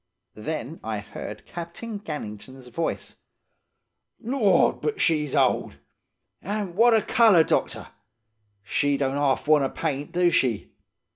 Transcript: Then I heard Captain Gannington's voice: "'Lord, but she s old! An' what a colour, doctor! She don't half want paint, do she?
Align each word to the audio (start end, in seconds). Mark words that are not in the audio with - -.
Then 0.33 0.79
I 0.83 0.97
heard 0.97 1.45
Captain 1.45 1.99
Gannington's 1.99 2.69
voice: 2.69 3.17
"'Lord, 4.19 4.81
but 4.81 4.99
she 4.99 5.27
s 5.27 5.35
old! 5.35 5.77
An' 6.41 6.73
what 6.75 6.95
a 6.95 7.03
colour, 7.03 7.43
doctor! 7.43 7.89
She 8.63 8.97
don't 8.97 9.13
half 9.13 9.47
want 9.47 9.75
paint, 9.75 10.11
do 10.11 10.31
she? 10.31 10.71